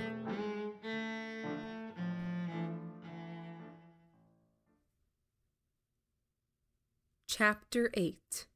[7.26, 8.46] Chapter 8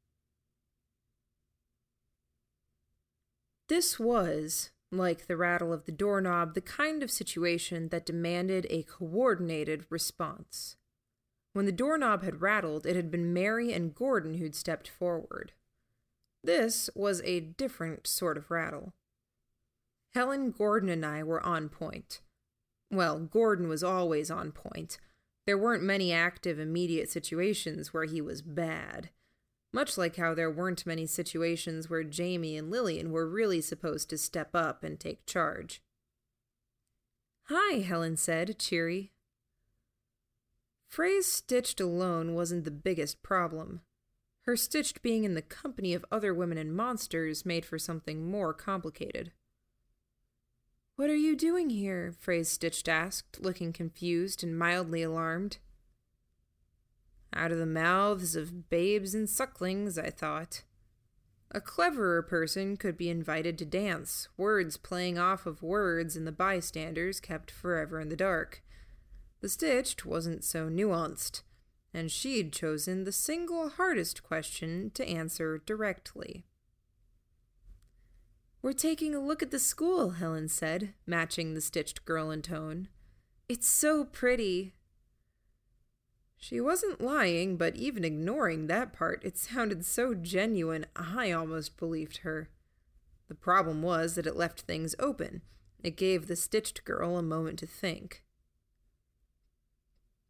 [3.72, 8.82] This was, like the rattle of the doorknob, the kind of situation that demanded a
[8.82, 10.76] coordinated response.
[11.54, 15.52] When the doorknob had rattled, it had been Mary and Gordon who'd stepped forward.
[16.44, 18.92] This was a different sort of rattle.
[20.12, 22.20] Helen, Gordon, and I were on point.
[22.90, 24.98] Well, Gordon was always on point.
[25.46, 29.08] There weren't many active, immediate situations where he was bad.
[29.72, 34.18] Much like how there weren't many situations where Jamie and Lillian were really supposed to
[34.18, 35.82] step up and take charge.
[37.44, 39.12] Hi, Helen said, cheery.
[40.88, 43.80] Fray's stitched alone wasn't the biggest problem.
[44.42, 48.52] Her stitched being in the company of other women and monsters made for something more
[48.52, 49.32] complicated.
[50.96, 52.12] What are you doing here?
[52.20, 55.58] Fray's stitched asked, looking confused and mildly alarmed.
[57.34, 60.62] Out of the mouths of babes and sucklings, I thought.
[61.50, 66.32] A cleverer person could be invited to dance, words playing off of words, and the
[66.32, 68.62] bystanders kept forever in the dark.
[69.40, 71.42] The Stitched wasn't so nuanced,
[71.92, 76.46] and she'd chosen the single hardest question to answer directly.
[78.62, 82.88] We're taking a look at the school, Helen said, matching the Stitched girl in tone.
[83.48, 84.74] It's so pretty.
[86.42, 92.18] She wasn't lying, but even ignoring that part, it sounded so genuine I almost believed
[92.18, 92.50] her.
[93.28, 95.42] The problem was that it left things open.
[95.84, 98.24] It gave the stitched girl a moment to think.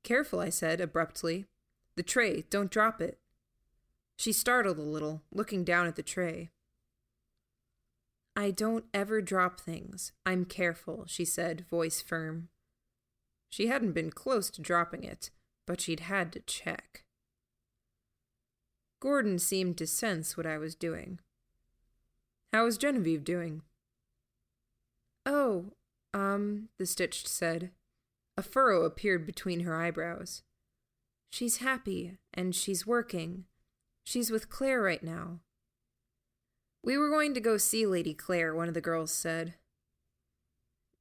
[0.03, 1.47] Careful, I said abruptly.
[1.97, 3.19] The tray, don't drop it.
[4.19, 6.51] She startled a little, looking down at the tray.
[8.37, 10.13] I don't ever drop things.
[10.27, 12.51] I'm careful, she said, voice firm.
[13.49, 15.31] She hadn't been close to dropping it
[15.73, 17.03] but she'd had to check.
[19.01, 21.19] Gordon seemed to sense what I was doing.
[22.53, 23.63] How is Genevieve doing?
[25.25, 25.73] Oh,
[26.13, 27.71] um, the stitched said.
[28.37, 30.43] A furrow appeared between her eyebrows.
[31.31, 33.47] She's happy, and she's working.
[34.05, 35.41] She's with Claire right now.
[36.85, 39.55] We were going to go see Lady Claire, one of the girls said.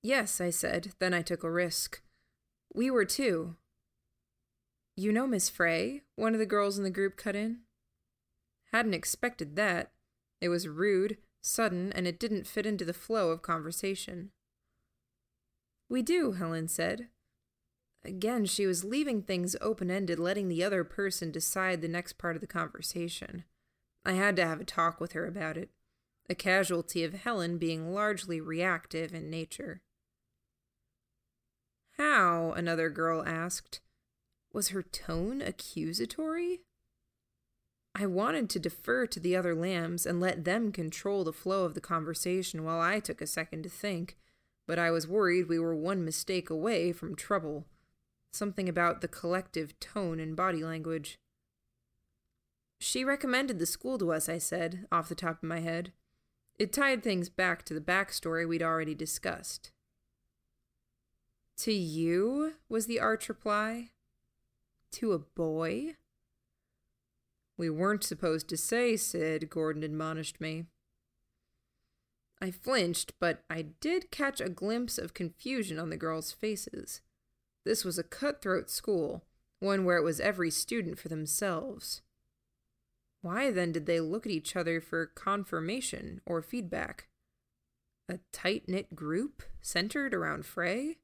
[0.01, 0.93] Yes, I said.
[0.99, 2.01] Then I took a risk.
[2.73, 3.57] We were too.
[5.01, 6.03] You know Miss Fray?
[6.15, 7.61] One of the girls in the group cut in.
[8.71, 9.93] Hadn't expected that.
[10.39, 14.29] It was rude, sudden, and it didn't fit into the flow of conversation.
[15.89, 17.07] We do, Helen said.
[18.05, 22.35] Again, she was leaving things open ended, letting the other person decide the next part
[22.35, 23.43] of the conversation.
[24.05, 25.71] I had to have a talk with her about it,
[26.29, 29.81] a casualty of Helen being largely reactive in nature.
[31.97, 32.51] How?
[32.51, 33.81] another girl asked.
[34.53, 36.61] Was her tone accusatory?
[37.95, 41.73] I wanted to defer to the other lambs and let them control the flow of
[41.73, 44.17] the conversation while I took a second to think,
[44.67, 47.65] but I was worried we were one mistake away from trouble.
[48.33, 51.19] Something about the collective tone and body language.
[52.79, 55.91] She recommended the school to us, I said, off the top of my head.
[56.57, 59.71] It tied things back to the backstory we'd already discussed.
[61.57, 62.53] To you?
[62.69, 63.89] was the arch reply
[64.93, 65.95] to a boy?
[67.57, 70.65] We weren't supposed to say, Sid, Gordon admonished me.
[72.41, 77.01] I flinched, but I did catch a glimpse of confusion on the girls' faces.
[77.63, 79.23] This was a cutthroat school,
[79.59, 82.01] one where it was every student for themselves.
[83.21, 87.07] Why then did they look at each other for confirmation or feedback?
[88.09, 90.97] A tight knit group centered around Fray?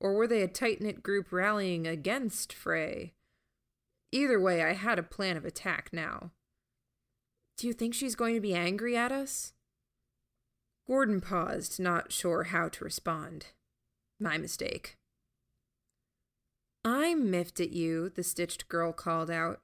[0.00, 3.12] Or were they a tight knit group rallying against Fray?
[4.10, 6.30] Either way, I had a plan of attack now.
[7.56, 9.52] Do you think she's going to be angry at us?
[10.86, 13.48] Gordon paused, not sure how to respond.
[14.18, 14.96] My mistake.
[16.84, 19.60] I'm miffed at you, the stitched girl called out.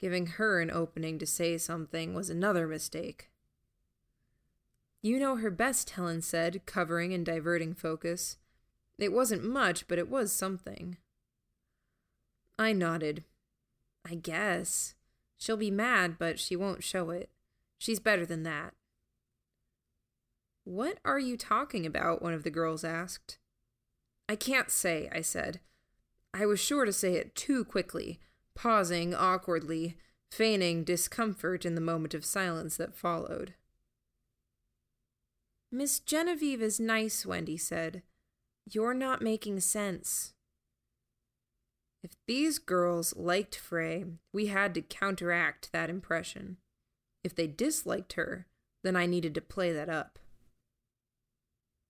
[0.00, 3.30] Giving her an opening to say something was another mistake.
[5.02, 8.36] You know her best, Helen said, covering and diverting focus.
[8.98, 10.96] It wasn't much, but it was something.
[12.58, 13.24] I nodded.
[14.08, 14.94] I guess.
[15.38, 17.28] She'll be mad, but she won't show it.
[17.78, 18.72] She's better than that.
[20.64, 22.22] What are you talking about?
[22.22, 23.38] one of the girls asked.
[24.28, 25.60] I can't say, I said.
[26.34, 28.18] I was sure to say it too quickly,
[28.54, 29.96] pausing awkwardly,
[30.30, 33.54] feigning discomfort in the moment of silence that followed.
[35.70, 38.02] Miss Genevieve is nice, Wendy said.
[38.68, 40.32] You're not making sense.
[42.02, 46.56] If these girls liked Fray, we had to counteract that impression.
[47.24, 48.46] If they disliked her,
[48.84, 50.18] then I needed to play that up.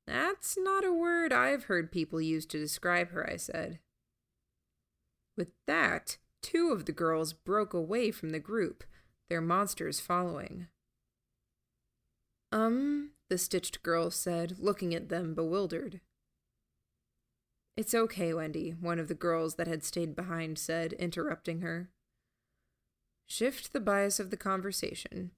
[0.07, 3.81] That's not a word I've heard people use to describe her, I said.
[5.37, 8.85] With that, two of the girls broke away from the group,
[9.29, 10.69] their monsters following.
[12.53, 16.01] Um, the stitched girl said, looking at them bewildered.
[17.77, 21.91] It's okay, Wendy, one of the girls that had stayed behind said, interrupting her.
[23.27, 25.33] Shift the bias of the conversation.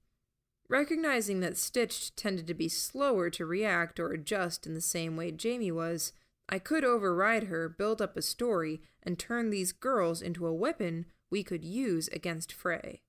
[0.69, 5.31] Recognizing that Stitched tended to be slower to react or adjust in the same way
[5.31, 6.13] Jamie was,
[6.47, 11.07] I could override her, build up a story, and turn these girls into a weapon
[11.29, 13.01] we could use against Fray.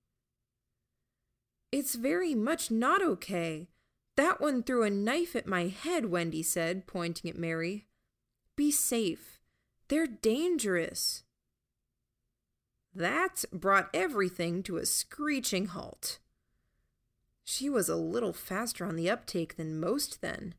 [1.71, 3.69] It's very much not okay.
[4.17, 7.87] That one threw a knife at my head, Wendy said, pointing at Mary.
[8.61, 9.41] Be safe.
[9.89, 11.23] They're dangerous.
[12.95, 16.19] That brought everything to a screeching halt.
[17.43, 20.53] She was a little faster on the uptake than most then.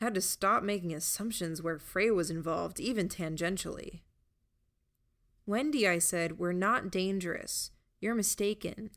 [0.00, 4.00] Had to stop making assumptions where Fray was involved, even tangentially.
[5.44, 7.72] Wendy, I said, we're not dangerous.
[8.00, 8.88] You're mistaken.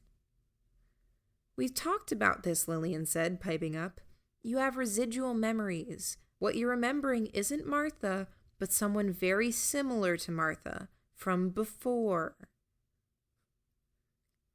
[1.58, 4.00] We've talked about this, Lillian said, piping up.
[4.42, 6.16] You have residual memories.
[6.40, 8.28] What you're remembering isn't Martha,
[8.59, 12.36] but someone very similar to Martha from before.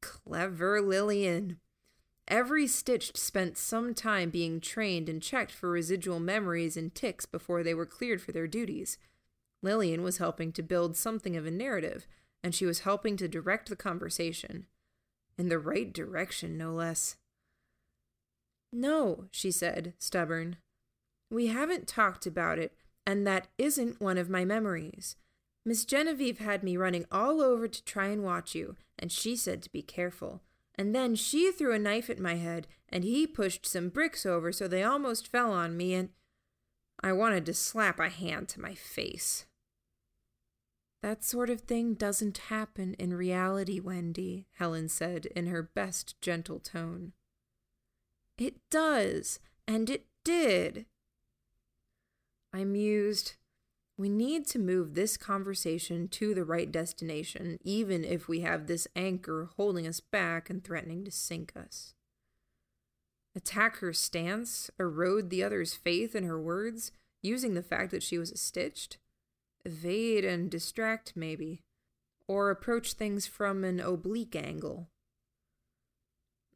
[0.00, 1.58] Clever Lillian.
[2.28, 7.62] Every Stitched spent some time being trained and checked for residual memories and tics before
[7.62, 8.96] they were cleared for their duties.
[9.62, 12.06] Lillian was helping to build something of a narrative,
[12.42, 14.66] and she was helping to direct the conversation.
[15.38, 17.16] In the right direction, no less.
[18.72, 20.56] No, she said, stubborn.
[21.30, 22.72] We haven't talked about it,
[23.06, 25.16] and that isn't one of my memories.
[25.64, 29.62] Miss Genevieve had me running all over to try and watch you, and she said
[29.62, 30.42] to be careful.
[30.74, 34.52] And then she threw a knife at my head, and he pushed some bricks over
[34.52, 36.08] so they almost fell on me, and
[37.02, 39.46] I wanted to slap a hand to my face.
[41.02, 46.60] That sort of thing doesn't happen in reality, Wendy, Helen said in her best gentle
[46.60, 47.12] tone.
[48.38, 50.86] It does, and it did.
[52.52, 53.34] I mused.
[53.96, 58.88] We need to move this conversation to the right destination, even if we have this
[58.96, 61.94] anchor holding us back and threatening to sink us.
[63.34, 68.18] Attack her stance, erode the other's faith in her words, using the fact that she
[68.18, 68.98] was stitched?
[69.64, 71.62] Evade and distract, maybe.
[72.28, 74.88] Or approach things from an oblique angle.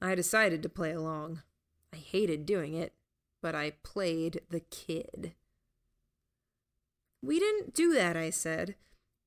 [0.02, 1.42] I decided to play along.
[1.92, 2.92] I hated doing it,
[3.40, 5.34] but I played the kid.
[7.22, 8.76] We didn't do that, I said.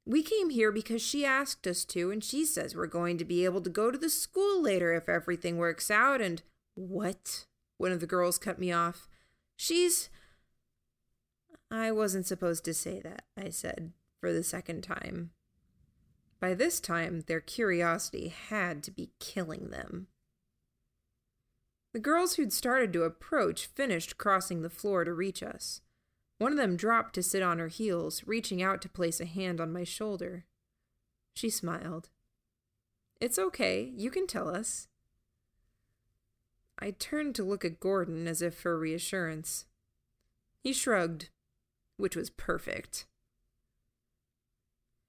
[0.05, 3.45] We came here because she asked us to, and she says we're going to be
[3.45, 6.41] able to go to the school later if everything works out, and.
[6.75, 7.45] What?
[7.77, 9.07] One of the girls cut me off.
[9.57, 10.09] She's.
[11.69, 15.31] I wasn't supposed to say that, I said, for the second time.
[16.39, 20.07] By this time, their curiosity had to be killing them.
[21.93, 25.81] The girls who'd started to approach finished crossing the floor to reach us.
[26.39, 29.61] One of them dropped to sit on her heels, reaching out to place a hand
[29.61, 30.45] on my shoulder.
[31.35, 32.09] She smiled.
[33.21, 34.87] It's okay, you can tell us.
[36.79, 39.65] I turned to look at Gordon as if for reassurance.
[40.63, 41.29] He shrugged,
[41.97, 43.05] which was perfect.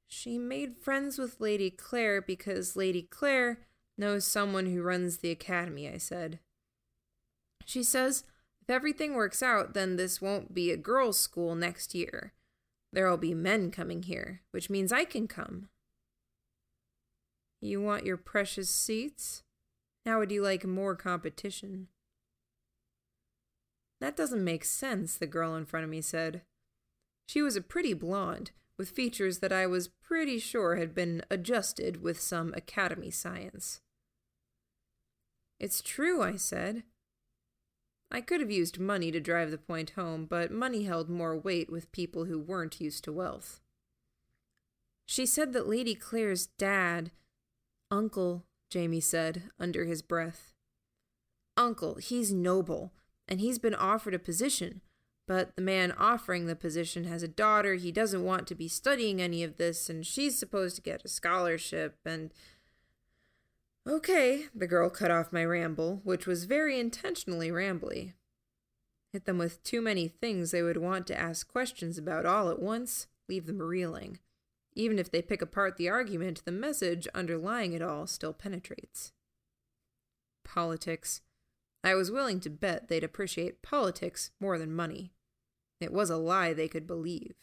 [0.08, 3.60] She made friends with Lady Claire because Lady Claire
[3.96, 6.40] knows someone who runs the academy, I said.
[7.64, 8.24] She says
[8.62, 12.32] if everything works out, then this won't be a girls' school next year.
[12.92, 15.68] There'll be men coming here, which means I can come.
[17.60, 19.42] You want your precious seats?
[20.06, 21.88] How would you like more competition?
[24.00, 26.42] That doesn't make sense, the girl in front of me said.
[27.28, 32.02] She was a pretty blonde, with features that I was pretty sure had been adjusted
[32.02, 33.82] with some academy science.
[35.60, 36.84] It's true, I said.
[38.10, 41.70] I could have used money to drive the point home, but money held more weight
[41.70, 43.60] with people who weren't used to wealth.
[45.06, 47.12] She said that Lady Claire's dad,
[47.90, 50.54] Uncle, Jamie said under his breath.
[51.56, 52.92] Uncle, he's noble,
[53.28, 54.80] and he's been offered a position.
[55.28, 57.74] But the man offering the position has a daughter.
[57.74, 61.08] He doesn't want to be studying any of this, and she's supposed to get a
[61.08, 61.96] scholarship.
[62.04, 62.32] And.
[63.88, 68.12] Okay, the girl cut off my ramble, which was very intentionally rambly.
[69.12, 72.60] Hit them with too many things they would want to ask questions about all at
[72.60, 74.18] once, leave them reeling.
[74.74, 79.12] Even if they pick apart the argument, the message underlying it all still penetrates.
[80.44, 81.22] Politics.
[81.82, 85.12] I was willing to bet they'd appreciate politics more than money.
[85.80, 87.34] It was a lie they could believe.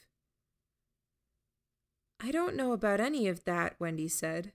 [2.20, 4.54] I don't know about any of that, Wendy said.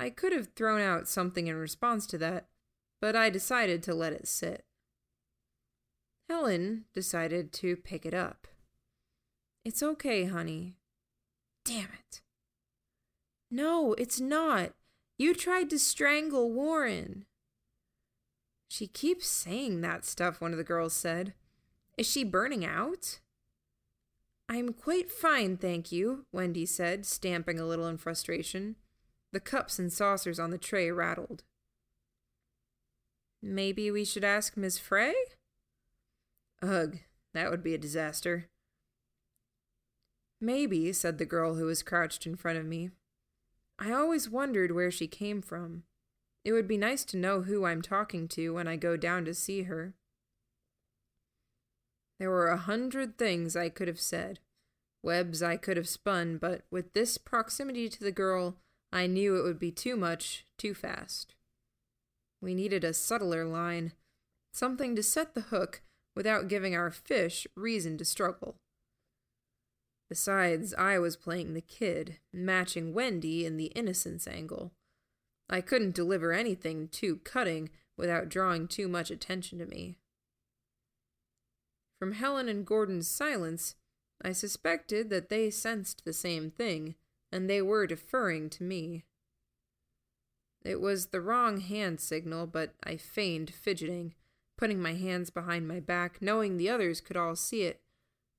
[0.00, 2.46] I could have thrown out something in response to that,
[3.02, 4.64] but I decided to let it sit.
[6.26, 8.48] Helen decided to pick it up.
[9.62, 10.76] It's okay, honey.
[11.66, 12.22] Damn it.
[13.50, 14.72] No, it's not.
[15.18, 17.26] You tried to strangle Warren.
[18.68, 21.34] She keeps saying that stuff, one of the girls said.
[21.98, 23.20] Is she burning out?
[24.48, 28.76] I'm quite fine, thank you, Wendy said, stamping a little in frustration.
[29.32, 31.44] The cups and saucers on the tray rattled.
[33.42, 35.14] Maybe we should ask Miss Fray?
[36.62, 36.98] Ugh,
[37.32, 38.48] that would be a disaster.
[40.40, 42.90] Maybe, said the girl who was crouched in front of me.
[43.78, 45.84] I always wondered where she came from.
[46.44, 49.34] It would be nice to know who I'm talking to when I go down to
[49.34, 49.94] see her.
[52.18, 54.40] There were a hundred things I could have said,
[55.02, 58.56] webs I could have spun, but with this proximity to the girl,
[58.92, 61.34] I knew it would be too much, too fast.
[62.40, 63.92] We needed a subtler line,
[64.52, 65.82] something to set the hook
[66.16, 68.56] without giving our fish reason to struggle.
[70.08, 74.72] Besides, I was playing the kid, matching Wendy in the innocence angle.
[75.48, 79.98] I couldn't deliver anything too cutting without drawing too much attention to me.
[82.00, 83.76] From Helen and Gordon's silence,
[84.22, 86.96] I suspected that they sensed the same thing,
[87.32, 89.04] and they were deferring to me.
[90.62, 94.14] It was the wrong hand signal, but I feigned fidgeting,
[94.58, 97.80] putting my hands behind my back, knowing the others could all see it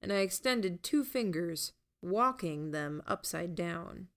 [0.01, 4.07] and I extended two fingers, walking them upside down.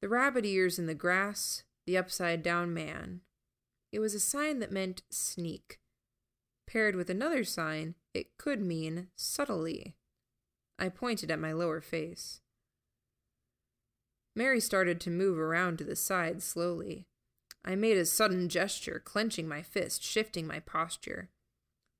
[0.00, 3.20] The rabbit ears in the grass, the upside down man.
[3.92, 5.78] It was a sign that meant sneak.
[6.66, 9.96] Paired with another sign, it could mean subtly.
[10.78, 12.40] I pointed at my lower face.
[14.36, 17.06] Mary started to move around to the side slowly.
[17.64, 21.30] I made a sudden gesture, clenching my fist, shifting my posture.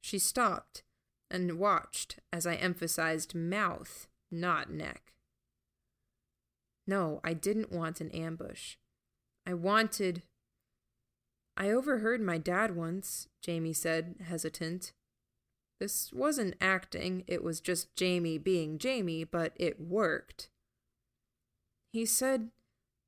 [0.02, 0.82] She stopped,
[1.30, 5.14] and watched as I emphasized mouth, not neck.
[6.86, 8.76] No, I didn't want an ambush.
[9.46, 10.22] I wanted.
[11.56, 14.92] I overheard my dad once, Jamie said, hesitant.
[15.80, 20.50] This wasn't acting, it was just Jamie being Jamie, but it worked.
[21.94, 22.50] He said,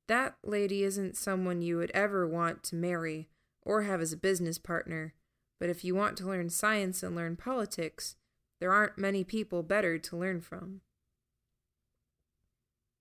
[0.07, 3.27] That lady isn't someone you would ever want to marry
[3.61, 5.13] or have as a business partner.
[5.59, 8.15] But if you want to learn science and learn politics,
[8.61, 10.79] there aren't many people better to learn from.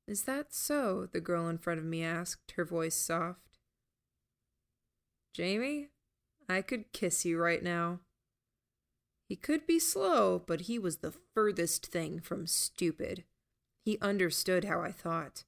[0.09, 1.07] Is that so?
[1.13, 3.61] the girl in front of me asked, her voice soft.
[5.33, 5.91] Jamie,
[6.49, 8.01] I could kiss you right now.
[9.29, 13.23] He could be slow, but he was the furthest thing from stupid.
[13.85, 15.45] He understood how I thought.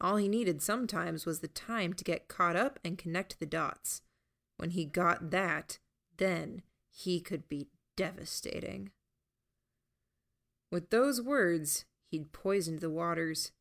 [0.00, 4.02] All he needed sometimes was the time to get caught up and connect the dots.
[4.58, 5.78] When he got that,
[6.16, 8.90] then he could be devastating.
[10.70, 13.52] With those words, he'd poisoned the waters.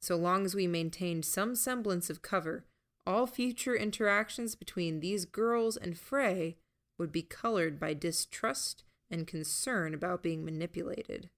[0.00, 2.64] So long as we maintained some semblance of cover,
[3.06, 6.56] all future interactions between these girls and Fray
[6.98, 11.28] would be colored by distrust and concern about being manipulated.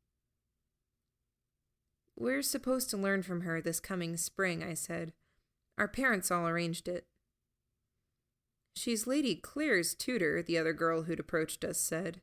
[2.17, 5.13] We're supposed to learn from her this coming spring, I said.
[5.77, 7.07] Our parents all arranged it.
[8.77, 12.21] She's Lady Claire's tutor, the other girl who'd approached us said.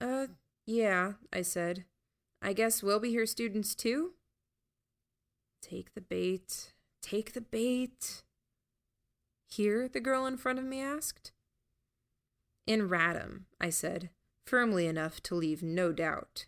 [0.00, 0.28] Uh,
[0.66, 1.84] yeah, I said.
[2.42, 4.12] I guess we'll be her students too?
[5.62, 6.72] Take the bait.
[7.02, 8.22] Take the bait.
[9.48, 9.88] Here?
[9.88, 11.32] the girl in front of me asked.
[12.66, 14.10] In Radham, I said,
[14.46, 16.46] firmly enough to leave no doubt.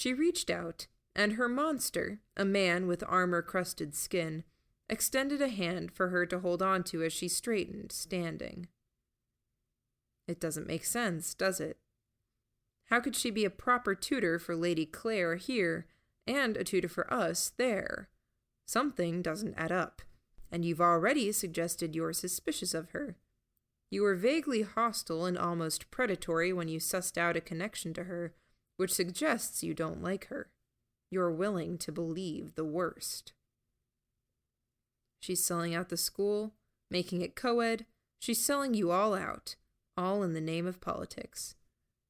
[0.00, 4.44] She reached out, and her monster, a man with armor crusted skin,
[4.88, 8.68] extended a hand for her to hold on to as she straightened, standing.
[10.26, 11.76] It doesn't make sense, does it?
[12.86, 15.86] How could she be a proper tutor for Lady Claire here
[16.26, 18.08] and a tutor for us there?
[18.64, 20.00] Something doesn't add up,
[20.50, 23.18] and you've already suggested you're suspicious of her.
[23.90, 28.32] You were vaguely hostile and almost predatory when you sussed out a connection to her,
[28.80, 30.48] which suggests you don't like her.
[31.10, 33.34] You're willing to believe the worst.
[35.20, 36.54] She's selling out the school,
[36.90, 37.84] making it co ed.
[38.20, 39.56] She's selling you all out,
[39.98, 41.56] all in the name of politics.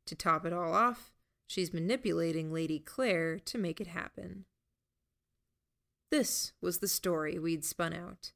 [0.07, 1.11] To top it all off,
[1.49, 4.45] she's manipulating Lady Claire to make it happen.
[6.12, 8.31] This was the story we'd spun out.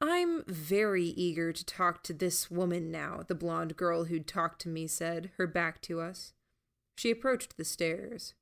[0.00, 4.68] I'm very eager to talk to this woman now, the blonde girl who'd talked to
[4.68, 6.32] me said, her back to us.
[6.96, 8.34] She approached the stairs.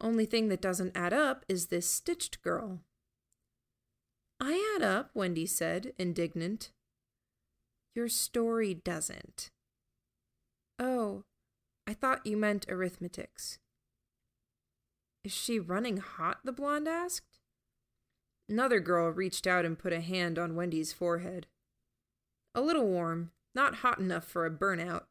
[0.00, 2.80] Only thing that doesn't add up is this stitched girl.
[4.40, 6.70] I add up, Wendy said, indignant.
[7.94, 9.50] Your story doesn't.
[10.78, 11.24] Oh,
[11.86, 13.58] I thought you meant arithmetics.
[15.24, 16.38] Is she running hot?
[16.44, 17.31] the blonde asked.
[18.52, 21.46] Another girl reached out and put a hand on Wendy's forehead.
[22.54, 25.04] A little warm, not hot enough for a burnout.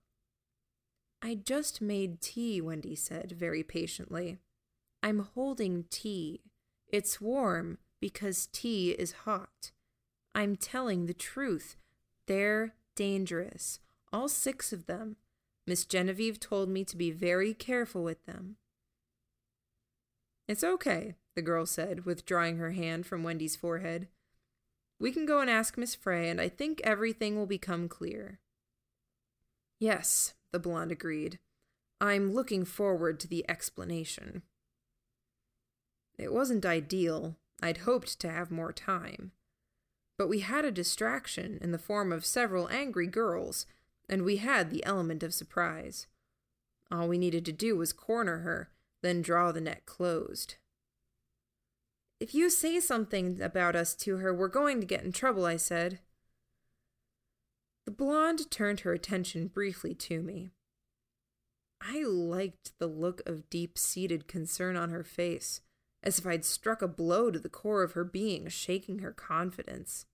[1.23, 4.37] I just made tea, Wendy said very patiently.
[5.01, 6.41] I'm holding tea.
[6.87, 9.71] It's warm because tea is hot.
[10.35, 11.77] I'm telling the truth.
[12.27, 13.79] They're dangerous.
[14.13, 15.15] All six of them.
[15.65, 18.57] Miss Genevieve told me to be very careful with them.
[20.51, 24.09] It's okay, the girl said, withdrawing her hand from Wendy's forehead.
[24.99, 28.41] We can go and ask Miss Fray, and I think everything will become clear.
[29.79, 31.39] Yes, the blonde agreed.
[32.01, 34.41] I'm looking forward to the explanation.
[36.17, 37.37] It wasn't ideal.
[37.63, 39.31] I'd hoped to have more time.
[40.17, 43.65] But we had a distraction in the form of several angry girls,
[44.09, 46.07] and we had the element of surprise.
[46.91, 48.69] All we needed to do was corner her,
[49.01, 50.55] then draw the net closed.
[52.19, 55.57] If you say something about us to her, we're going to get in trouble, I
[55.57, 55.99] said.
[57.85, 60.51] The blonde turned her attention briefly to me.
[61.81, 65.61] I liked the look of deep seated concern on her face,
[66.03, 70.05] as if I'd struck a blow to the core of her being, shaking her confidence.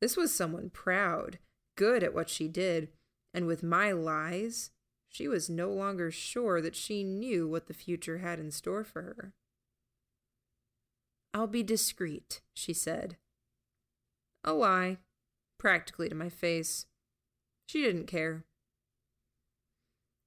[0.00, 1.38] This was someone proud,
[1.76, 2.88] good at what she did,
[3.32, 4.70] and with my lies,
[5.08, 9.02] she was no longer sure that she knew what the future had in store for
[9.02, 9.32] her.
[11.34, 13.16] I'll be discreet, she said.
[14.44, 14.98] A lie,
[15.58, 16.86] practically to my face.
[17.66, 18.44] She didn't care.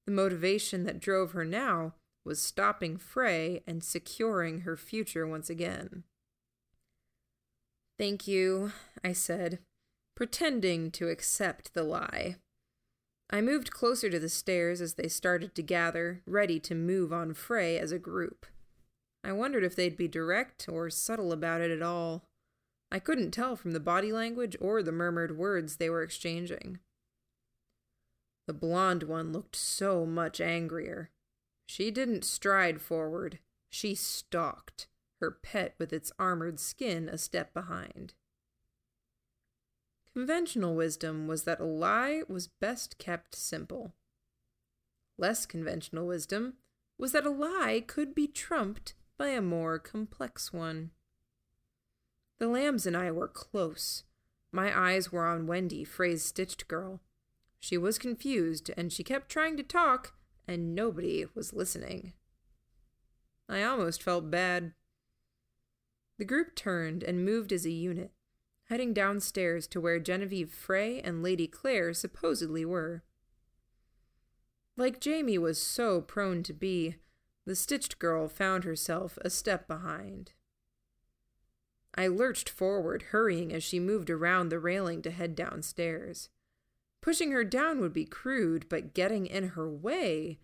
[0.05, 1.93] The motivation that drove her now
[2.25, 6.03] was stopping Fray and securing her future once again.
[7.97, 8.71] Thank you,
[9.03, 9.59] I said,
[10.15, 12.37] pretending to accept the lie.
[13.31, 17.33] I moved closer to the stairs as they started to gather, ready to move on
[17.33, 18.45] Fray as a group.
[19.23, 22.25] I wondered if they'd be direct or subtle about it at all.
[22.91, 26.79] I couldn't tell from the body language or the murmured words they were exchanging.
[28.47, 31.09] The blonde one looked so much angrier.
[31.67, 33.39] She didn't stride forward,
[33.69, 34.87] she stalked,
[35.21, 38.13] her pet with its armored skin a step behind.
[40.13, 43.93] Conventional wisdom was that a lie was best kept simple.
[45.17, 46.55] Less conventional wisdom
[46.97, 50.91] was that a lie could be trumped by a more complex one.
[52.39, 54.03] The lambs and I were close.
[54.51, 56.99] My eyes were on Wendy, Fray's stitched girl.
[57.59, 60.13] She was confused, and she kept trying to talk,
[60.47, 62.13] and nobody was listening.
[63.47, 64.73] I almost felt bad.
[66.17, 68.11] The group turned and moved as a unit,
[68.71, 73.03] heading downstairs to where Genevieve Fray and Lady Claire supposedly were.
[74.77, 76.95] Like Jamie was so prone to be,
[77.45, 80.31] the stitched girl found herself a step behind.
[81.95, 86.29] I lurched forward, hurrying as she moved around the railing to head downstairs.
[87.01, 90.39] Pushing her down would be crude, but getting in her way.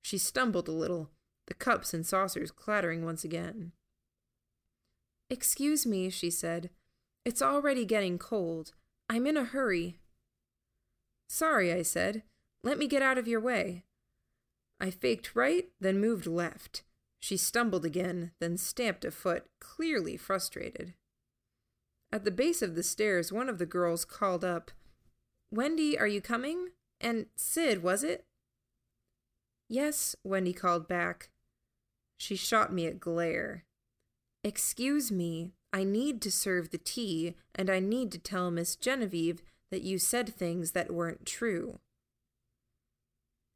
[0.00, 1.10] She stumbled a little,
[1.48, 3.72] the cups and saucers clattering once again.
[5.28, 6.70] Excuse me, she said.
[7.24, 8.72] It's already getting cold.
[9.08, 9.98] I'm in a hurry.
[11.28, 12.22] Sorry, I said.
[12.62, 13.84] Let me get out of your way.
[14.80, 16.82] I faked right, then moved left.
[17.20, 20.92] She stumbled again, then stamped a foot, clearly frustrated.
[22.12, 24.70] At the base of the stairs, one of the girls called up,
[25.50, 26.68] Wendy, are you coming?
[27.00, 28.26] And Sid, was it?
[29.68, 31.30] Yes, Wendy called back.
[32.18, 33.64] She shot me a glare.
[34.42, 39.42] Excuse me, I need to serve the tea, and I need to tell Miss Genevieve
[39.72, 41.80] that you said things that weren't true.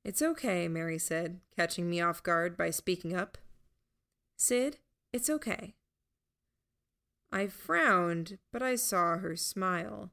[0.05, 3.39] It's okay, Mary said, catching me off guard by speaking up.
[4.37, 4.79] Sid,
[5.13, 5.77] it's okay.
[7.31, 10.11] I frowned, but I saw her smile.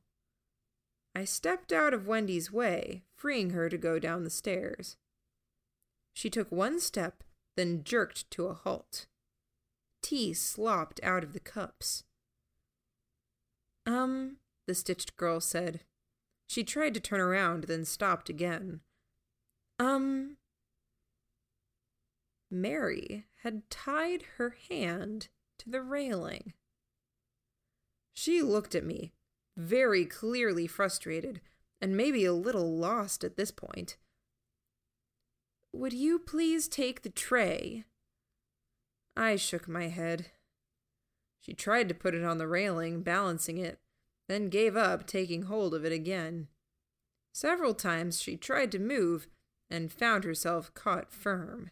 [1.15, 4.95] I stepped out of Wendy's way, freeing her to go down the stairs.
[6.13, 7.23] She took one step,
[7.57, 9.07] then jerked to a halt.
[10.05, 12.03] Tea slopped out of the cups.
[13.87, 14.37] Um,
[14.67, 15.79] the stitched girl said.
[16.47, 18.81] She tried to turn around, then stopped again.
[19.79, 20.37] Um.
[22.51, 26.53] Mary had tied her hand to the railing.
[28.13, 29.11] She looked at me,
[29.57, 31.41] very clearly frustrated,
[31.81, 33.97] and maybe a little lost at this point.
[35.73, 37.85] Would you please take the tray?
[39.15, 40.31] I shook my head.
[41.39, 43.79] She tried to put it on the railing, balancing it,
[44.27, 46.47] then gave up taking hold of it again.
[47.33, 49.27] Several times she tried to move
[49.69, 51.71] and found herself caught firm.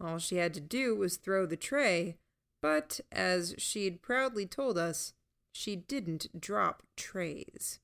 [0.00, 2.16] All she had to do was throw the tray,
[2.60, 5.14] but as she'd proudly told us,
[5.52, 7.78] she didn't drop trays.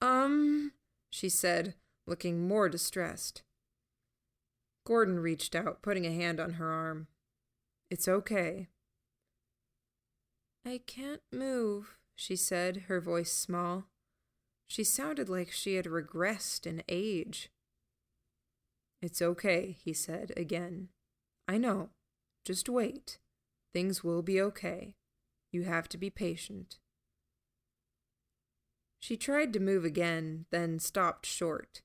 [0.00, 0.72] Um,
[1.10, 1.74] she said,
[2.06, 3.42] looking more distressed.
[4.90, 7.06] Gordon reached out, putting a hand on her arm.
[7.92, 8.66] It's okay.
[10.66, 13.84] I can't move, she said, her voice small.
[14.66, 17.50] She sounded like she had regressed in age.
[19.00, 20.88] It's okay, he said again.
[21.46, 21.90] I know.
[22.44, 23.20] Just wait.
[23.72, 24.96] Things will be okay.
[25.52, 26.80] You have to be patient.
[28.98, 31.82] She tried to move again, then stopped short.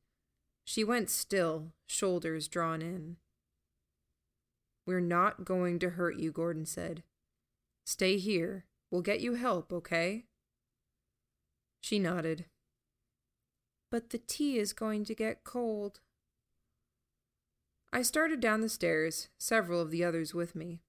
[0.66, 3.18] She went still, shoulders drawn in.
[4.86, 7.04] We're not going to hurt you, Gordon said.
[7.86, 8.66] Stay here.
[8.90, 10.26] We'll get you help, okay?
[11.82, 12.46] She nodded.
[13.92, 16.02] But the tea is going to get cold.
[17.94, 20.82] I started down the stairs, several of the others with me.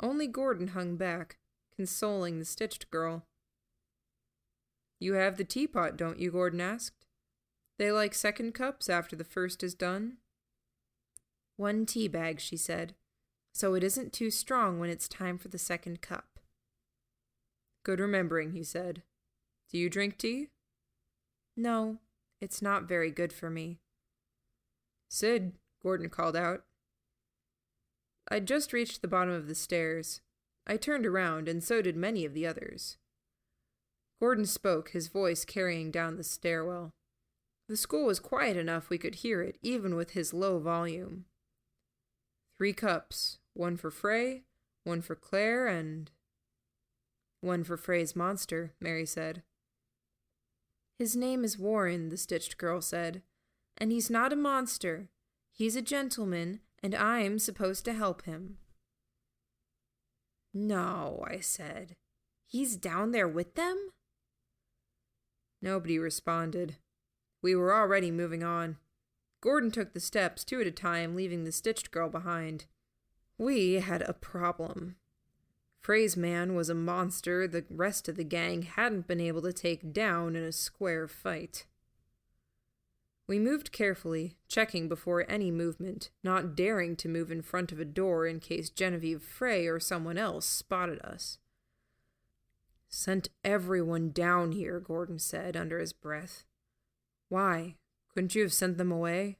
[0.00, 1.36] Only Gordon hung back,
[1.76, 3.26] consoling the stitched girl.
[5.00, 6.30] You have the teapot, don't you?
[6.30, 7.03] Gordon asked.
[7.78, 10.18] They like second cups after the first is done?
[11.56, 12.94] One tea bag, she said,
[13.52, 16.38] so it isn't too strong when it's time for the second cup.
[17.84, 19.02] Good remembering, he said.
[19.70, 20.48] Do you drink tea?
[21.56, 21.98] No,
[22.40, 23.78] it's not very good for me.
[25.08, 26.64] Sid, Gordon called out.
[28.28, 30.20] I'd just reached the bottom of the stairs.
[30.66, 32.96] I turned around, and so did many of the others.
[34.18, 36.90] Gordon spoke, his voice carrying down the stairwell.
[37.68, 41.24] The school was quiet enough we could hear it, even with his low volume.
[42.58, 44.42] Three cups, one for Fray,
[44.84, 46.10] one for Claire, and.
[47.40, 49.42] One for Fray's monster, Mary said.
[50.98, 53.22] His name is Warren, the stitched girl said,
[53.76, 55.08] and he's not a monster.
[55.52, 58.58] He's a gentleman, and I'm supposed to help him.
[60.52, 61.96] No, I said.
[62.46, 63.90] He's down there with them?
[65.60, 66.76] Nobody responded.
[67.44, 68.78] We were already moving on.
[69.42, 72.64] Gordon took the steps two at a time, leaving the stitched girl behind.
[73.36, 74.96] We had a problem.
[75.78, 79.92] Fray's man was a monster the rest of the gang hadn't been able to take
[79.92, 81.66] down in a square fight.
[83.26, 87.84] We moved carefully, checking before any movement, not daring to move in front of a
[87.84, 91.36] door in case Genevieve Fray or someone else spotted us.
[92.88, 96.46] Sent everyone down here, Gordon said under his breath.
[97.28, 97.76] Why?
[98.14, 99.38] Couldn't you have sent them away?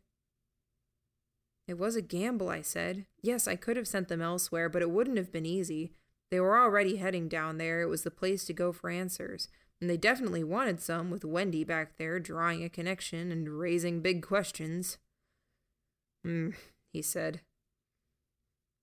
[1.66, 3.06] It was a gamble, I said.
[3.22, 5.92] Yes, I could have sent them elsewhere, but it wouldn't have been easy.
[6.30, 7.80] They were already heading down there.
[7.80, 9.48] It was the place to go for answers
[9.84, 14.22] and they definitely wanted some with Wendy back there drawing a connection and raising big
[14.22, 14.96] questions.
[16.24, 16.50] Hmm,
[16.92, 17.42] he said.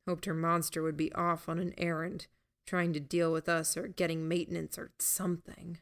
[0.08, 2.28] Hoped her monster would be off on an errand,
[2.68, 5.80] trying to deal with us or getting maintenance or something.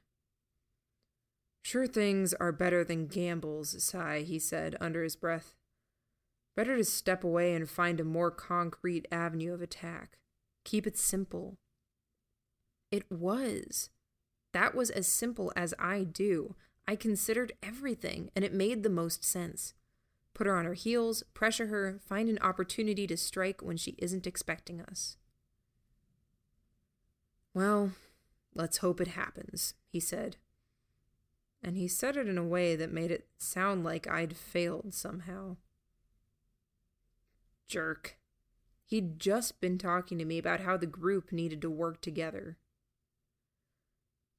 [1.70, 5.54] Sure things are better than gambles, sigh, he said under his breath.
[6.56, 10.18] Better to step away and find a more concrete avenue of attack.
[10.66, 11.60] Keep it simple.
[12.92, 13.92] It was.
[14.52, 16.56] That was as simple as I do.
[16.88, 19.76] I considered everything, and it made the most sense.
[20.34, 24.26] Put her on her heels, pressure her, find an opportunity to strike when she isn't
[24.26, 25.18] expecting us.
[27.54, 27.92] Well,
[28.56, 30.38] let's hope it happens, he said.
[31.62, 35.58] And he said it in a way that made it sound like I'd failed somehow.
[37.68, 38.18] Jerk.
[38.86, 42.58] He'd just been talking to me about how the group needed to work together.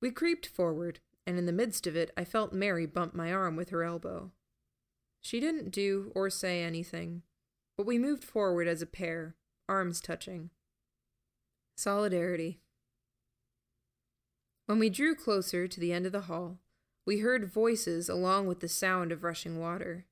[0.00, 3.54] We creeped forward, and in the midst of it, I felt Mary bump my arm
[3.54, 4.32] with her elbow.
[5.20, 7.22] She didn't do or say anything,
[7.76, 9.36] but we moved forward as a pair,
[9.68, 10.50] arms touching.
[11.76, 12.60] Solidarity.
[14.66, 16.58] When we drew closer to the end of the hall,
[17.10, 20.04] we heard voices along with the sound of rushing water.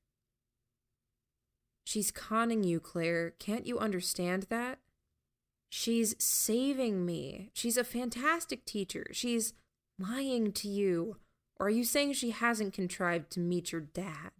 [1.85, 3.35] She's conning you, Claire.
[3.39, 4.79] Can't you understand that?
[5.69, 7.51] She's saving me.
[7.53, 9.07] She's a fantastic teacher.
[9.13, 9.53] She's
[9.97, 11.15] lying to you.
[11.57, 14.31] Or are you saying she hasn't contrived to meet your dad?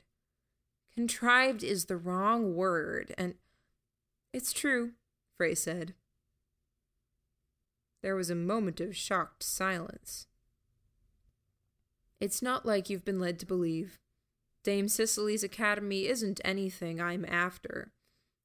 [0.93, 3.36] Contrived is the wrong word, and
[4.34, 4.91] it's true,
[5.38, 5.93] Fray said.
[8.04, 10.28] There was a moment of shocked silence.
[12.19, 13.99] It's not like you've been led to believe.
[14.63, 17.91] Dame Cicely's academy isn't anything I'm after,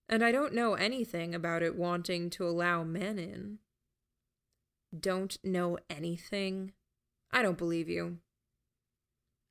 [0.09, 3.59] and I don't know anything about it wanting to allow men in.
[4.99, 6.73] Don't know anything?
[7.33, 8.19] I don't believe you.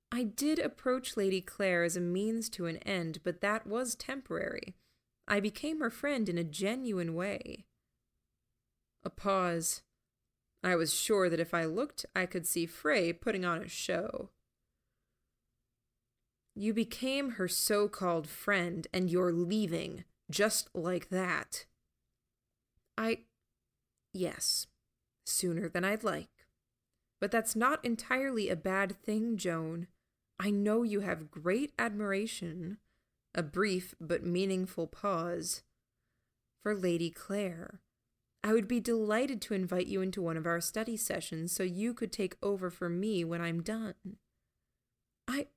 [0.10, 4.76] I did approach Lady Claire as a means to an end, but that was temporary.
[5.28, 7.66] I became her friend in a genuine way.
[9.04, 9.82] A pause.
[10.64, 14.30] I was sure that if I looked, I could see Fray putting on a show.
[16.56, 21.66] You became her so called friend, and you're leaving, just like that.
[22.98, 23.20] I.
[24.14, 24.68] Yes,
[25.26, 26.30] sooner than I'd like.
[27.20, 29.88] But that's not entirely a bad thing, Joan.
[30.40, 32.78] I know you have great admiration,
[33.34, 35.64] a brief but meaningful pause,
[36.62, 37.82] for Lady Claire.
[38.44, 41.94] I would be delighted to invite you into one of our study sessions so you
[41.94, 43.94] could take over for me when I'm done.
[45.28, 45.48] I.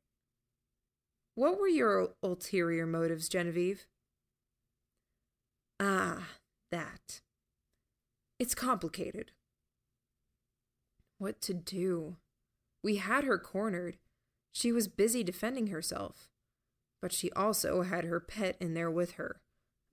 [1.34, 3.86] What were your ulterior motives, Genevieve?
[5.80, 6.28] Ah,
[6.70, 7.22] that.
[8.38, 9.32] It's complicated.
[11.18, 12.16] What to do?
[12.84, 13.96] We had her cornered.
[14.52, 16.28] She was busy defending herself.
[17.02, 19.40] But she also had her pet in there with her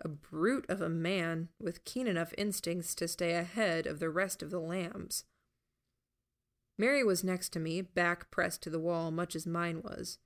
[0.02, 4.42] a brute of a man with keen enough instincts to stay ahead of the rest
[4.42, 5.26] of the lambs.
[6.78, 10.18] Mary was next to me, back pressed to the wall, much as mine was.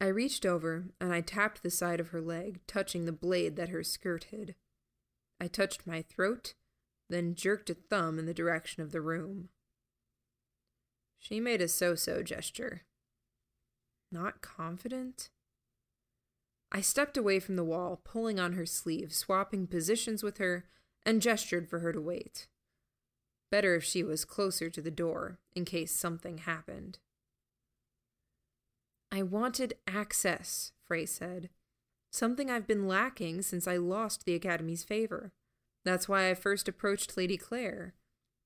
[0.00, 3.70] I reached over and I tapped the side of her leg, touching the blade that
[3.70, 4.54] her skirt hid.
[5.40, 6.54] I touched my throat,
[7.08, 9.48] then jerked a thumb in the direction of the room.
[11.18, 12.82] She made a so so gesture.
[14.10, 15.30] Not confident?
[16.70, 20.66] I stepped away from the wall, pulling on her sleeve, swapping positions with her,
[21.06, 22.46] and gestured for her to wait.
[23.50, 26.98] Better if she was closer to the door, in case something happened.
[29.10, 31.48] I wanted access, Fray said.
[32.10, 35.32] Something I've been lacking since I lost the Academy's favor.
[35.84, 37.94] That's why I first approached Lady Claire.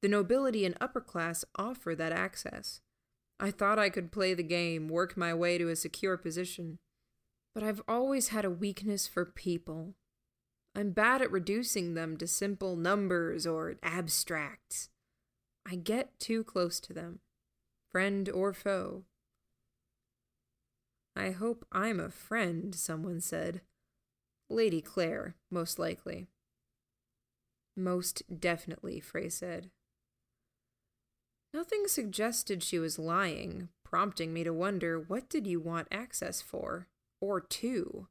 [0.03, 2.81] The nobility and upper class offer that access.
[3.41, 6.79] I thought I could play the game, work my way to a secure position.
[7.55, 9.95] But I've always had a weakness for people.
[10.75, 14.89] I'm bad at reducing them to simple numbers or abstracts.
[15.67, 17.21] I get too close to them,
[17.91, 19.05] friend or foe.
[21.15, 23.61] I hope I'm a friend, someone said.
[24.49, 26.29] Lady Claire, most likely.
[27.77, 29.71] Most definitely, Fray said.
[31.55, 36.89] Nothing suggested she was lying, prompting me to wonder what did you want access for?
[37.23, 38.09] Or two.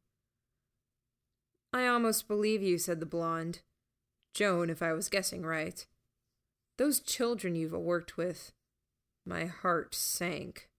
[1.74, 3.60] I almost believe you, said the blonde.
[4.34, 5.86] Joan, if I was guessing right.
[6.78, 8.54] Those children you've worked with.
[9.26, 10.70] My heart sank.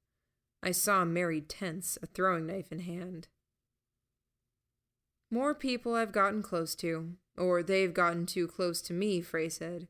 [0.63, 3.29] I saw Mary tense, a throwing knife in hand.
[5.31, 9.89] More people I've gotten close to, or they've gotten too close to me, Fray said.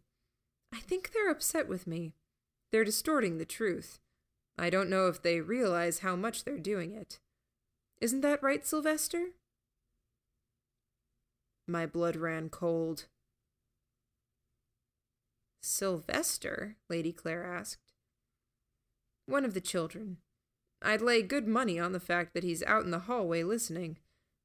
[0.74, 2.14] I think they're upset with me.
[2.72, 4.00] They're distorting the truth.
[4.58, 7.20] I don't know if they realize how much they're doing it.
[8.02, 9.26] Isn't that right, Sylvester?
[11.68, 13.04] My blood ran cold.
[15.62, 16.78] Sylvester?
[16.90, 17.92] Lady Claire asked.
[19.26, 20.16] One of the children.
[20.82, 23.98] I'd lay good money on the fact that he's out in the hallway listening.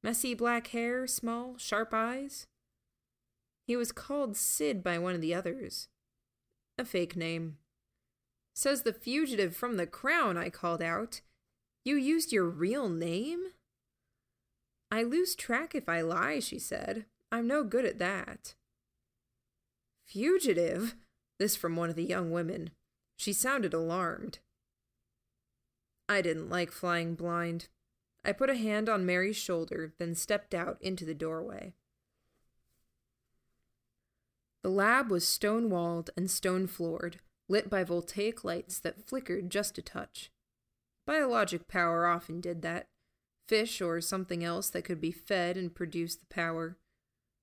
[0.03, 2.45] Messy black hair, small, sharp eyes.
[3.65, 5.87] He was called Sid by one of the others.
[6.77, 7.57] A fake name.
[8.53, 11.21] Says the fugitive from the crown, I called out.
[11.88, 13.54] You used your real name?
[14.91, 17.06] I lose track if I lie, she said.
[17.32, 18.56] I'm no good at that.
[20.06, 20.95] Fugitive?
[21.39, 22.71] This from one of the young women.
[23.15, 24.39] She sounded alarmed.
[26.10, 27.69] I didn't like flying blind.
[28.26, 31.73] I put a hand on Mary's shoulder, then stepped out into the doorway.
[34.62, 39.78] The lab was stone walled and stone floored, lit by voltaic lights that flickered just
[39.78, 40.32] a touch.
[41.07, 42.89] Biologic power often did that.
[43.47, 46.77] Fish or something else that could be fed and produce the power.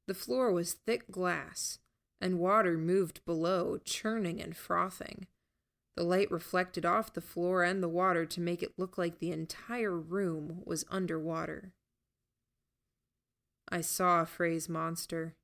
[0.07, 1.79] The floor was thick glass,
[2.21, 5.27] and water moved below, churning and frothing.
[5.97, 9.31] The light reflected off the floor and the water to make it look like the
[9.31, 11.73] entire room was underwater.
[13.71, 15.37] I saw Fray's monster.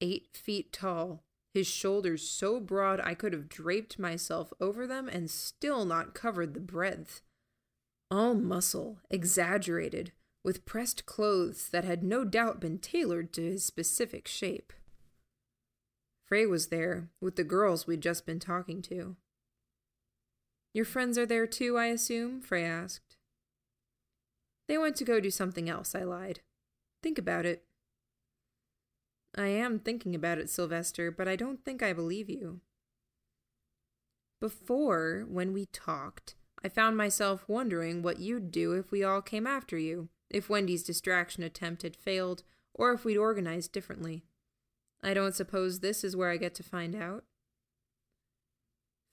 [0.00, 1.22] Eight feet tall,
[1.54, 6.52] his shoulders so broad I could have draped myself over them and still not covered
[6.52, 7.22] the breadth.
[8.10, 10.12] All muscle, exaggerated,
[10.44, 14.72] with pressed clothes that had no doubt been tailored to his specific shape.
[16.24, 19.16] Fray was there, with the girls we'd just been talking to.
[20.72, 22.40] Your friends are there too, I assume?
[22.40, 23.16] Fray asked.
[24.68, 26.40] They went to go do something else, I lied.
[27.02, 27.64] Think about it.
[29.36, 32.60] I am thinking about it, Sylvester, but I don't think I believe you.
[34.40, 39.46] Before, when we talked, I found myself wondering what you'd do if we all came
[39.46, 42.42] after you, if Wendy's distraction attempt had failed,
[42.74, 44.24] or if we'd organized differently.
[45.02, 47.24] I don't suppose this is where I get to find out.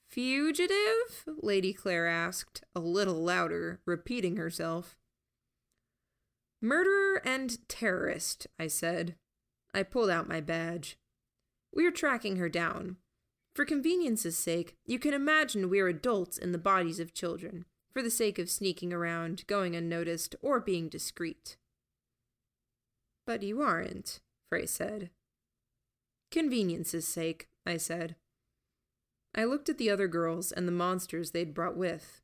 [0.10, 1.26] Fugitive?
[1.42, 4.96] Lady Claire asked, a little louder, repeating herself.
[6.62, 9.16] Murderer and terrorist, I said.
[9.74, 10.98] I pulled out my badge.
[11.74, 12.98] We're tracking her down.
[13.54, 18.10] For convenience's sake, you can imagine we're adults in the bodies of children, for the
[18.10, 21.58] sake of sneaking around, going unnoticed, or being discreet.
[23.28, 25.12] But you aren't, Fray said.
[26.32, 28.16] Convenience's sake, I said.
[29.36, 32.22] I looked at the other girls and the monsters they'd brought with.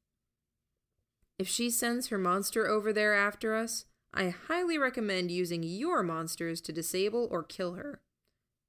[1.38, 6.60] If she sends her monster over there after us, I highly recommend using your monsters
[6.62, 8.02] to disable or kill her.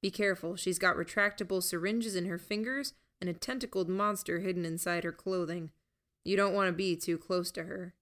[0.03, 5.05] Be careful, she's got retractable syringes in her fingers and a tentacled monster hidden inside
[5.05, 5.71] her clothing.
[6.25, 7.95] You don't want to be too close to her.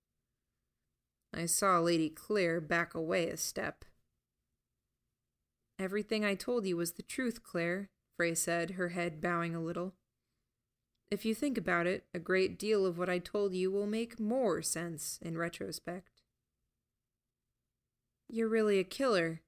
[1.34, 3.84] I saw Lady Claire back away a step.
[5.78, 9.94] Everything I told you was the truth, Claire, Fray said, her head bowing a little.
[11.10, 14.20] If you think about it, a great deal of what I told you will make
[14.20, 16.22] more sense in retrospect.
[18.28, 19.40] You're really a killer,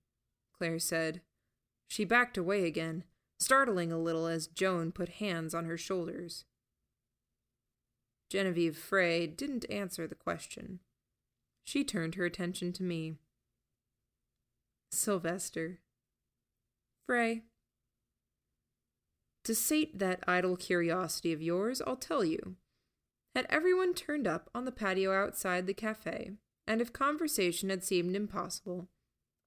[0.57, 1.21] Claire said.
[1.91, 3.03] She backed away again,
[3.41, 6.45] startling a little as Joan put hands on her shoulders.
[8.31, 10.79] Genevieve Fray didn't answer the question.
[11.65, 13.17] She turned her attention to me.
[14.93, 15.81] Sylvester.
[17.09, 17.43] Fray,
[19.43, 22.55] to sate that idle curiosity of yours, I'll tell you.
[23.35, 26.35] Had everyone turned up on the patio outside the cafe,
[26.69, 28.87] and if conversation had seemed impossible,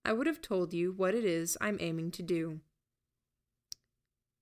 [0.06, 2.60] I would have told you what it is I'm aiming to do.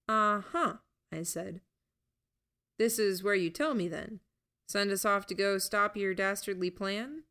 [0.07, 0.73] Uh huh,
[1.11, 1.61] I said.
[2.79, 4.19] This is where you tell me then.
[4.67, 7.23] Send us off to go stop your dastardly plan?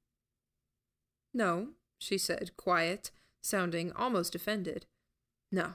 [1.34, 3.10] No, she said, quiet,
[3.42, 4.86] sounding almost offended.
[5.50, 5.74] No,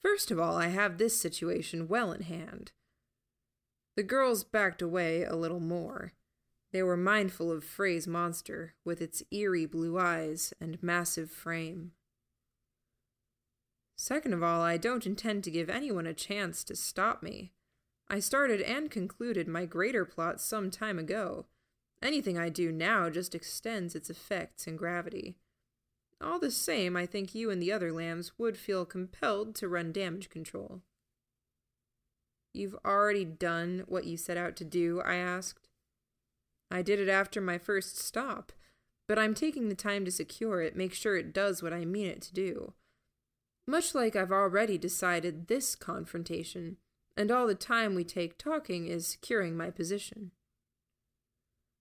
[0.00, 2.72] First of all, I have this situation well in hand.
[3.96, 6.12] The girls backed away a little more.
[6.72, 11.92] They were mindful of Fray's monster, with its eerie blue eyes and massive frame.
[13.96, 17.52] Second of all, I don't intend to give anyone a chance to stop me.
[18.08, 21.46] I started and concluded my greater plot some time ago.
[22.00, 25.36] Anything I do now just extends its effects and gravity.
[26.20, 29.92] All the same, I think you and the other lambs would feel compelled to run
[29.92, 30.82] damage control.
[32.52, 35.00] You've already done what you set out to do?
[35.00, 35.67] I asked.
[36.70, 38.52] I did it after my first stop,
[39.06, 42.06] but I'm taking the time to secure it, make sure it does what I mean
[42.06, 42.74] it to do.
[43.66, 46.76] Much like I've already decided this confrontation,
[47.16, 50.30] and all the time we take talking is securing my position.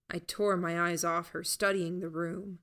[0.10, 2.60] I tore my eyes off her, studying the room.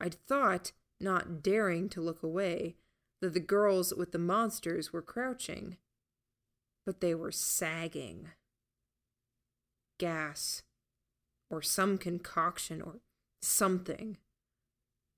[0.00, 2.76] I'd thought not daring to look away,
[3.20, 5.76] that the girls with the monsters were crouching.
[6.84, 8.30] But they were sagging.
[9.98, 10.62] Gas,
[11.50, 13.00] or some concoction, or
[13.40, 14.18] something.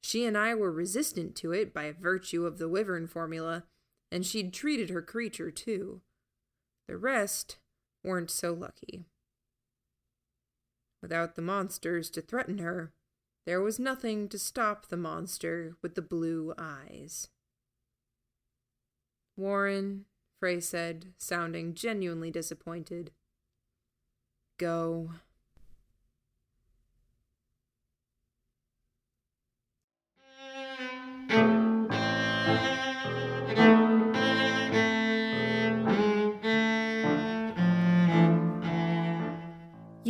[0.02, 3.64] She and I were resistant to it by virtue of the Wyvern formula,
[4.10, 6.02] and she'd treated her creature too.
[6.86, 7.58] The rest
[8.04, 9.04] weren't so lucky.
[11.02, 12.92] Without the monsters to threaten her,
[13.46, 17.28] there was nothing to stop the monster with the blue eyes.
[19.36, 20.06] Warren,
[20.38, 23.12] Fray said, sounding genuinely disappointed.
[24.58, 25.12] Go.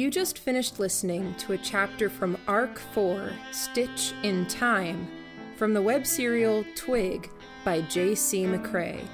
[0.08, 5.06] You just finished listening to a chapter from Arc 4 Stitch in Time
[5.56, 7.30] from the web serial Twig
[7.62, 8.46] by J.C.
[8.46, 9.06] McCrae.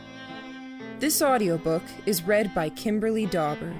[1.00, 3.74] This audiobook is read by Kimberly Dauber.